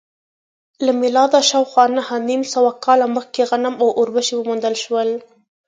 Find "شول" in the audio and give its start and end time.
4.83-5.09